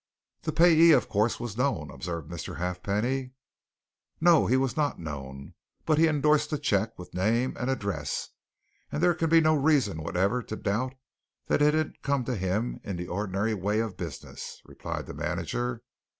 "The 0.41 0.51
payee, 0.51 0.93
of 0.93 1.07
course, 1.07 1.39
was 1.39 1.55
known?" 1.59 1.91
observed 1.91 2.27
Mr. 2.27 2.57
Halfpenny. 2.57 3.33
"No, 4.19 4.47
he 4.47 4.57
was 4.57 4.75
not 4.75 4.97
known, 4.99 5.53
but 5.85 5.99
he 5.99 6.07
endorsed 6.07 6.49
the 6.49 6.57
cheque 6.57 6.97
with 6.97 7.13
name 7.13 7.55
and 7.59 7.69
address, 7.69 8.29
and 8.91 9.03
there 9.03 9.13
can 9.13 9.29
be 9.29 9.41
no 9.41 9.53
reason 9.53 10.01
whatever 10.01 10.41
to 10.41 10.55
doubt 10.55 10.95
that 11.45 11.61
it 11.61 11.75
had 11.75 12.01
come 12.01 12.25
to 12.25 12.35
him 12.35 12.79
in 12.83 12.95
the 12.95 13.07
ordinary 13.09 13.53
way 13.53 13.79
of 13.79 13.95
business," 13.95 14.59
replied 14.65 15.05
the 15.05 15.13
manager. 15.13 15.83